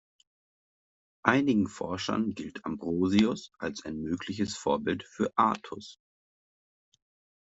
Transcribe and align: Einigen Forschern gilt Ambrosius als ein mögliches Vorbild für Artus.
Einigen 1.23 1.67
Forschern 1.67 2.31
gilt 2.33 2.65
Ambrosius 2.65 3.51
als 3.59 3.85
ein 3.85 3.97
mögliches 4.01 4.57
Vorbild 4.57 5.03
für 5.03 5.31
Artus. 5.37 5.99